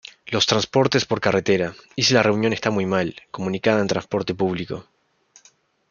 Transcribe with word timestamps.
Los 0.25 0.47
transportes 0.47 1.05
por 1.05 1.21
carretera: 1.21 1.75
Isla 1.95 2.23
Reunión 2.23 2.53
está 2.53 2.71
muy 2.71 2.87
mal 2.87 3.15
comunicada 3.29 3.81
en 3.81 3.87
trasporte 3.87 4.33
público. 4.33 4.87